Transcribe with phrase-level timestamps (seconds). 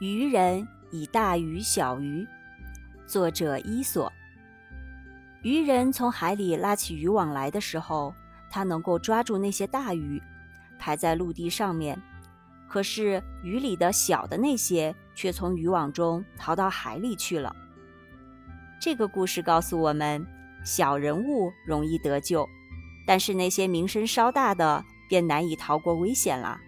[0.00, 2.26] 渔人以大鱼小鱼，
[3.06, 4.10] 作者伊索。
[5.42, 8.14] 渔人从海里拉起渔网来的时候，
[8.50, 10.18] 他能够抓住那些大鱼，
[10.78, 12.00] 排在陆地上面。
[12.66, 17.54] 可是鱼里的小的那些却从渔网中逃到海里去了。
[18.80, 20.26] 这个故事告诉我们，
[20.64, 22.48] 小人物容易得救，
[23.06, 26.58] 但是那些名声稍大的便难以逃过危险了。